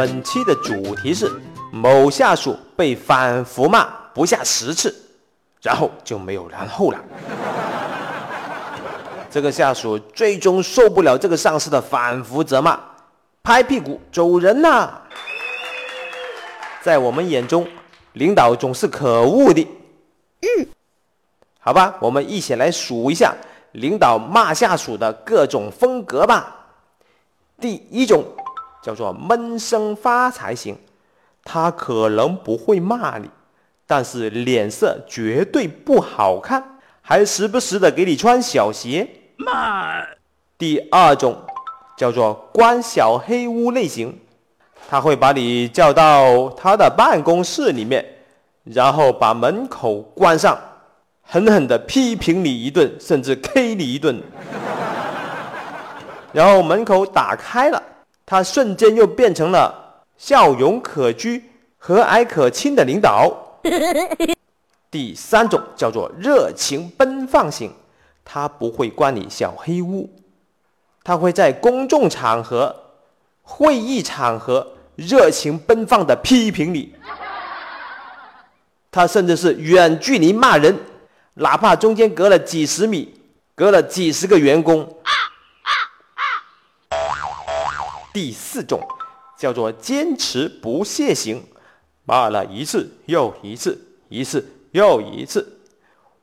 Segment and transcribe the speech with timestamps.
[0.00, 1.30] 本期的主题是
[1.70, 4.94] 某下属被反复骂不下十次，
[5.60, 6.98] 然后就没有然后了。
[9.30, 12.80] 这个下属最终受不了这个上司的反复责骂，
[13.42, 15.02] 拍屁股走人呐。
[16.80, 17.68] 在我们眼中，
[18.14, 19.68] 领导总是可恶的。
[20.40, 20.66] 嗯，
[21.58, 23.34] 好吧，我们一起来数一下
[23.72, 26.56] 领导骂下属的各种风格吧。
[27.60, 28.24] 第一种
[28.82, 30.76] 叫做闷声发财型，
[31.44, 33.28] 他可能不会骂你，
[33.86, 39.08] 但是脸色绝对不好看，还时不时的给你穿小鞋。
[39.36, 40.02] 骂。
[40.58, 41.36] 第二种
[41.96, 44.18] 叫做关小黑屋类型。
[44.88, 48.04] 他会把你叫到他的办公室里面，
[48.64, 50.58] 然后把门口关上，
[51.22, 54.20] 狠狠地批评你一顿，甚至 K 你一顿。
[56.32, 57.80] 然后门口打开了，
[58.30, 61.42] 他瞬间又变成了笑容可掬、
[61.76, 63.58] 和蔼可亲的领导。
[64.88, 67.72] 第三种叫做热情奔放型，
[68.24, 70.08] 他不会关你小黑屋，
[71.02, 72.72] 他会在公众场合、
[73.42, 74.64] 会议场合。
[74.94, 76.94] 热情奔放的批评你，
[78.92, 80.78] 他甚至是远距离骂人，
[81.34, 83.12] 哪怕中间隔了几十米，
[83.56, 84.86] 隔了几十个员工。
[88.12, 88.80] 第四种
[89.38, 91.42] 叫做坚持不懈型，
[92.04, 95.60] 骂了一次又一次，一次又一次。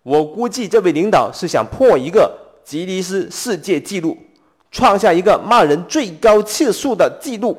[0.03, 4.17] 我估计这位领导是想破一个吉尼斯世界纪录，
[4.71, 7.57] 创下一个骂人最高次数的记录。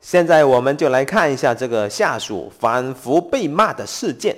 [0.00, 4.36] 现在我们就来看一下这个下属反复被骂的事件。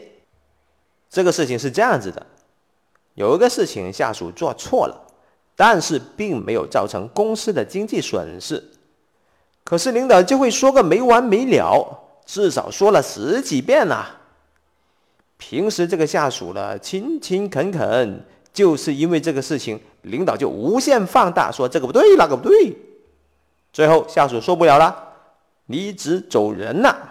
[1.08, 2.26] 这个事情是这样子的：
[3.14, 5.03] 有一个事情下属做错了，
[5.56, 8.62] 但是并没有造成公司的经济损失，
[9.62, 11.86] 可是领导就会说个没完没了，
[12.26, 14.20] 至少说了十几遍了。
[15.36, 22.76] 平时这个下属呢勤勤恳恳，就是因为这个事情，领导就无限放大，说这个不对那个不对，
[23.72, 25.12] 最后下属受不了了。
[25.66, 27.10] 离职走人了。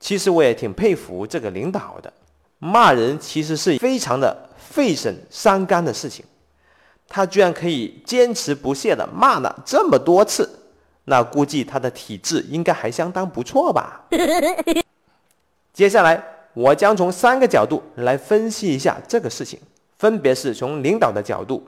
[0.00, 2.12] 其实我也挺佩服这个领导的，
[2.58, 6.24] 骂人其实是非常的费神伤肝的事情，
[7.08, 10.48] 他居然可以坚持不懈的骂了这么多次，
[11.04, 14.06] 那估计他的体质应该还相当不错吧。
[15.72, 16.22] 接下来
[16.54, 19.60] 我将从三个角度来分析一下这个事情，
[19.98, 21.66] 分别是从领导的角度、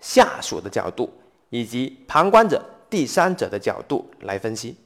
[0.00, 1.12] 下属的角度
[1.50, 2.62] 以及旁观者。
[2.90, 4.76] 第三者的角度来分析。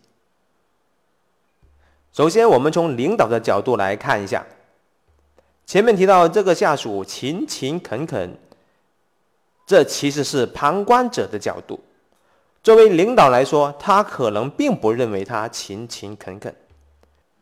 [2.11, 4.47] 首先，我们从领导的角度来看一下。
[5.67, 8.35] 前面提到这个下属勤勤恳恳，
[9.69, 11.79] 这其实是旁观者的角度。
[12.63, 16.53] 作为领导来说，他可能并不认为他勤勤恳恳。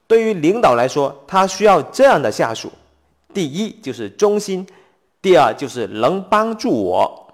[0.09, 2.73] 对于领导来说，他需要这样的下属：
[3.33, 4.67] 第一就是忠心，
[5.23, 7.33] 第二就是能帮助我。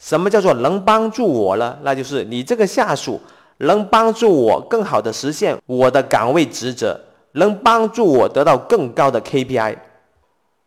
[0.00, 1.78] 什么叫做能帮助我呢？
[1.82, 3.20] 那就是你这个下属
[3.58, 7.00] 能帮助我更好的实现我的岗位职责，
[7.32, 9.76] 能帮助我得到更高的 KPI。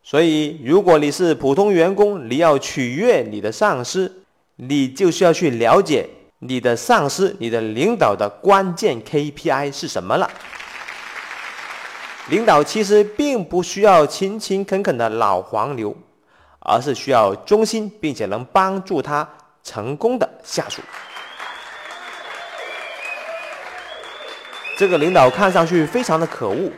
[0.02, 4.24] 所以，如果你是普通员工，你要取悦你的上司，
[4.56, 6.08] 你就需要去了解
[6.40, 10.30] 你的上司、你的领导的关键 KPI 是什么了。
[12.28, 15.96] 领导其实并不需要勤勤恳恳的老黄牛。
[16.62, 19.26] 而是需要忠心并且能帮助他
[19.64, 20.82] 成功的下属。
[24.76, 26.70] 这个领导看上去非常的可恶，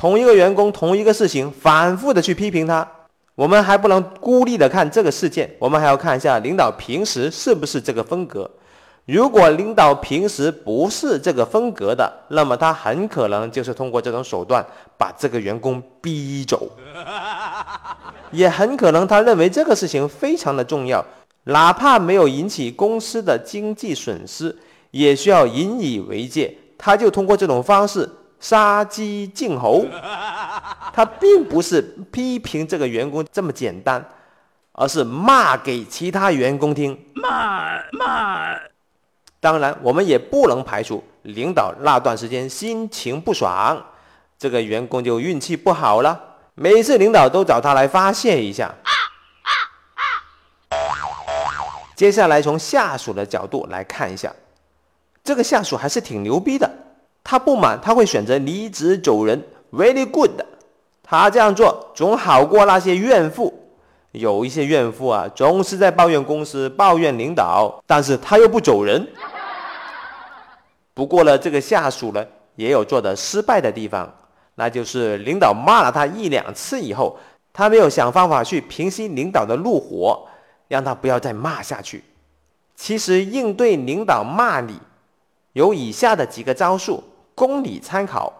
[0.00, 2.88] 同一个员工同一个事情反复的去批评他。
[3.34, 8.50] 我们还不能孤立的看这个事件，我们还要看一下领导平时是不是这个风格。
[9.04, 14.64] 如果领导平时不是这个风格的，那么他很可能就是通过这种手段
[14.96, 16.70] 把这个员工逼走。
[18.32, 21.04] 也很可能他认为这个事情非常的重要，
[21.44, 24.56] 哪怕没有引起公司的经济损失，
[24.92, 26.56] 也需要引以为戒。
[26.78, 28.08] 他就通过这种方式
[28.40, 29.84] 杀鸡儆猴，
[30.92, 34.04] 他并不是批评这个员工这么简单，
[34.72, 36.98] 而是骂给其他员工听。
[37.14, 38.58] 骂骂。
[39.38, 43.80] 当然，我们也不能排除领导那段时间心情不爽，
[44.38, 46.18] 这个员工就运气不好了。
[46.54, 48.74] 每次领导都找他来发泄一下。
[51.94, 54.34] 接下来从下属的角度来看一下，
[55.22, 56.70] 这个下属还是挺牛逼的。
[57.30, 59.40] 他不满，他会选择离职走人
[59.70, 60.32] ，very good。
[61.00, 63.54] 他这样做总好过那些怨妇。
[64.10, 69.06] 有一些怨妇啊，总是在抱怨公司、抱怨领导，但是他又不走人。
[70.92, 74.12] 不过呢，这个下属呢，也有做的失败的地方，
[74.56, 77.16] 那就是领导骂了他一两次以后，
[77.52, 80.26] 他没有想方法去平息领导的怒火，
[80.66, 82.02] 让他不要再骂下去。
[82.74, 84.80] 其实应对领导骂你，
[85.52, 87.04] 有以下的几个招数
[87.40, 88.30] 供你参考。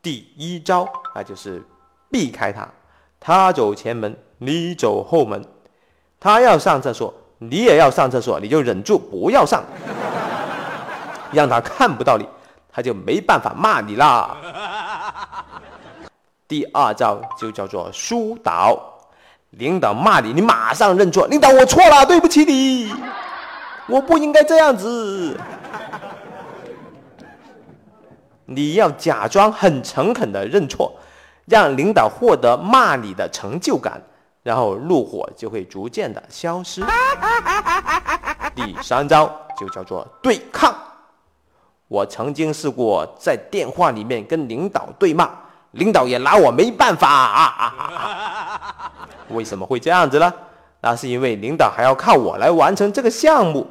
[0.00, 1.62] 第一招那，就是
[2.10, 2.66] 避开他，
[3.20, 4.16] 他走前门。
[4.38, 5.44] 你走后门，
[6.18, 9.62] 他要上厕所，你也要上厕所，你就忍住不要上，
[11.32, 12.26] 让他看不到你，
[12.72, 14.34] 他就没办法骂你啦。
[16.46, 18.78] 第二招就叫做疏导，
[19.50, 22.90] 领导骂你，你马上认错，领导我错了，对不起你，
[23.86, 25.38] 我不应该这样子。
[28.48, 30.92] 你要假装很诚恳的认错，
[31.44, 34.02] 让领导获得骂你的成就感。
[34.42, 36.82] 然后怒火就会逐渐的消失。
[38.56, 40.74] 第三招就叫做对抗。
[41.86, 45.28] 我曾经试过在电话里面跟领导对骂，
[45.72, 48.90] 领导也拿我没办法啊！
[49.30, 50.32] 为什么会这样子呢？
[50.80, 53.66] 那是因为领导还要靠我来完成这个项目。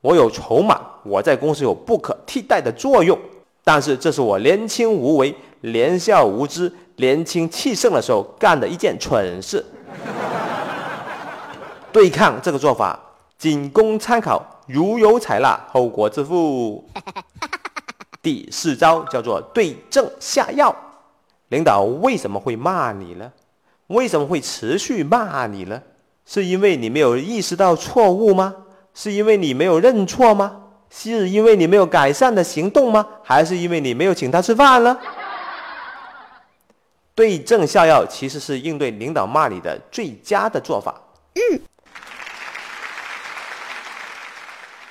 [0.00, 3.18] 我有筹码，我在公司有不可替代的作用，
[3.62, 6.72] 但是这是我年轻无为、年少无知。
[6.96, 9.64] 年轻气盛的时候干的一件蠢事，
[11.90, 13.00] 对抗这个做法
[13.38, 16.84] 仅供参考，如有采纳，后果自负。
[18.20, 20.76] 第四招叫做对症下药。
[21.48, 23.32] 领导为什么会骂你呢？
[23.86, 25.80] 为什么会持续骂你呢？
[26.26, 28.54] 是因为你没有意识到错误吗？
[28.94, 30.56] 是因为你没有认错吗？
[30.90, 33.06] 是因为你没有改善的行动吗？
[33.22, 34.98] 还是因为你没有请他吃饭呢？
[37.14, 41.00] 对症下药其实是应对领导骂你的最佳的做法。
[41.34, 41.60] 嗯，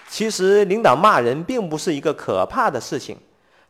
[0.07, 3.17] 其实领导骂人并不是一个可怕的事情，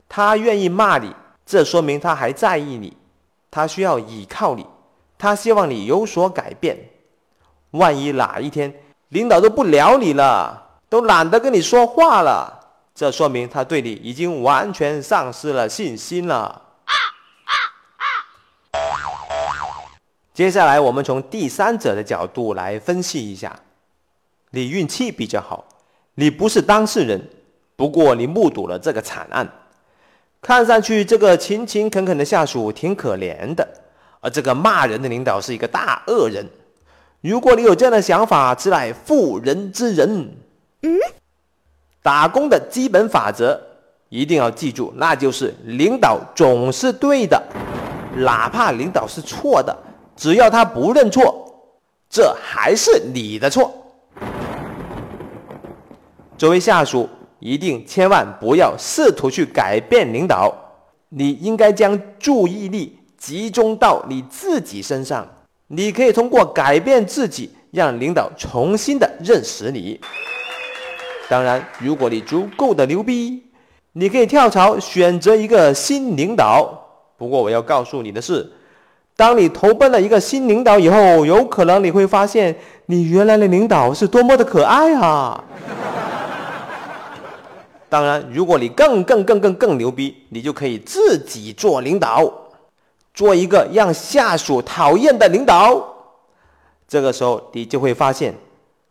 [0.08, 1.16] 他愿意骂你，
[1.46, 2.96] 这说明他还在意你，
[3.50, 4.68] 他需要依靠你，
[5.18, 6.78] 他希望你有所改变。
[7.72, 8.74] 万一哪一天
[9.10, 12.60] 领导都不聊你了，都懒得跟你说话了，
[12.94, 16.36] 这说明他对你已经完全丧失了信心了。
[16.36, 16.94] 啊
[17.46, 17.54] 啊
[17.98, 18.78] 啊
[20.34, 23.60] 接下来，我们从第三者的角度来分析一下。
[24.52, 25.66] 你运气比较好，
[26.16, 27.30] 你不是当事人，
[27.76, 29.48] 不过你目睹了这个惨案。
[30.42, 33.68] 看上去，这个勤勤恳恳的下属挺可怜的，
[34.22, 36.48] 而这个骂人的领导是一个大恶人。
[37.22, 40.32] 如果你有这样的想法，此乃妇人之仁。
[40.84, 40.98] 嗯，
[42.02, 43.60] 打工的基本法则
[44.08, 47.42] 一定要记住，那就是领导总是对的，
[48.16, 49.78] 哪怕领导是错的。
[50.16, 51.46] 只要他不认错，
[52.10, 53.74] 这还是你的错。
[56.38, 60.54] 作为下属，一定千万不要试图去改变领导，
[61.10, 65.28] 你应该将注意力集中到你自己身上。
[65.72, 70.00] 你可以通过改变自己，让领导重新的认识你。
[71.30, 73.44] 当然，如果你足够的牛逼，
[73.94, 76.68] 你可以跳槽选择一个新领导。
[77.18, 78.52] 不过，我要告诉你的是。
[79.16, 82.56] 当你投奔了一个新领导以后，有可能你会发现，
[82.88, 85.44] 你原来的领导是多么的可爱啊！
[87.90, 92.32] 当然，如果你更更更更更牛逼，你就可以自己做领导，
[93.20, 95.86] 做一个让下属讨厌的领导。
[96.88, 98.34] 这个时候，你就会发现，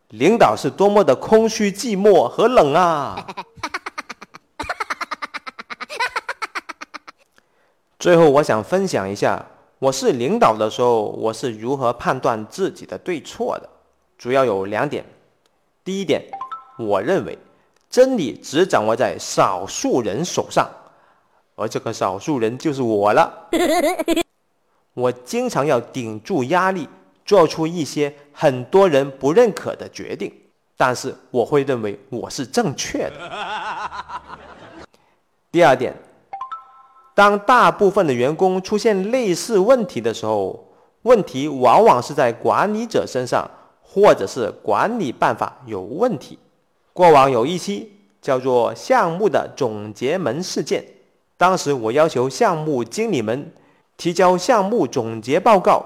[0.08, 3.24] 领导是多么的空虚、寂寞和冷啊！
[7.98, 9.42] 最后，我想分享一下。
[9.78, 13.66] 我是领导的时候，我是如何判断自己的对错的？
[14.18, 15.02] 主要有两点。
[15.82, 16.22] 第一点，
[16.78, 17.38] 我认为
[17.88, 20.68] 真理只掌握在少数人手上，
[21.58, 23.48] 而这个少数人就是我了。
[24.94, 26.88] 我经常要顶住压力，
[27.24, 30.32] 做出一些很多人不认可的决定，
[30.76, 33.12] 但是我会认为我是正确的。
[35.50, 35.92] 第二点。
[37.14, 40.72] 当大部分的员工出现类似问题的时候，
[41.02, 43.44] 问题往往是在管理者身上，
[43.82, 46.38] 或者是管理办法有问题。
[46.92, 50.84] 过往有一期叫做“项目的总结门事件”，
[51.38, 53.52] 当时我要求项目经理们
[53.96, 55.82] 提交项目总结报告，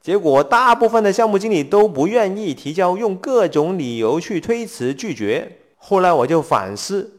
[0.00, 5.58] 结果大部分的项目经理都不愿意提交，用各种理由去推辞拒绝。
[5.76, 7.10] 后来我就反思，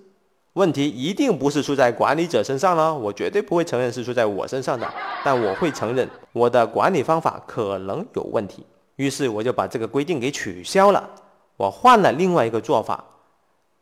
[0.53, 4.89] 问题一定不是出在管理者身上了，我绝对不会承认是出在我身上的，
[5.23, 8.65] 但我会承认我的管理方法可能有问题。
[8.95, 11.09] 于是我就把这个规定给取消了，
[11.57, 13.03] 我换了另外一个做法，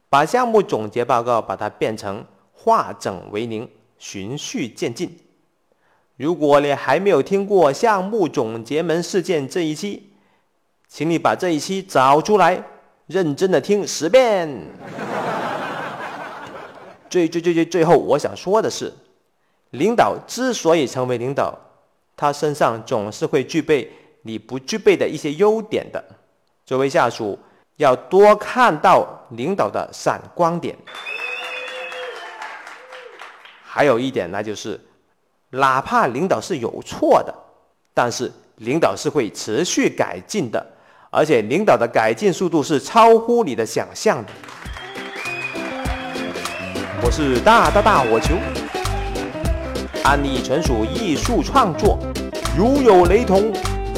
[0.10, 3.70] 把项目总结报告把它变成化整为零、
[4.04, 5.18] 循序渐进。
[6.18, 10.12] 如果你还没有听过项目总结门事件这一期，
[10.90, 12.62] 请你把这一期找出来，
[13.08, 14.50] 认真的听十遍。
[17.10, 18.94] 最最最最最后，我想说的是，
[19.70, 21.58] 领导之所以成为领导，
[22.18, 23.90] 他身上总是会具备
[24.24, 26.04] 你不具备的一些优点的。
[26.66, 27.40] 作为下属，
[27.78, 30.76] 要多看到领导的闪光点。
[33.76, 34.80] 还有一点，那就是，
[35.50, 37.34] 哪怕领导是有错的，
[37.92, 40.64] 但是领导是会持续改进的，
[41.10, 44.32] 而且领导的改进速度是超乎你的想象的。
[47.02, 48.36] 我是大大大火球，
[50.04, 51.98] 案例纯属艺术创作，
[52.56, 53.52] 如有雷同，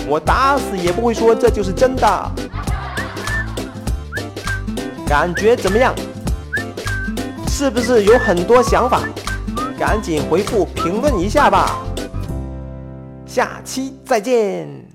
[0.08, 2.32] 我打死也不会说这就是真的。
[5.06, 5.94] 感觉怎么样？
[7.50, 9.02] 是不是有很多想法？
[9.78, 11.86] 赶紧回复评论一下吧。
[13.26, 14.95] 下期再见。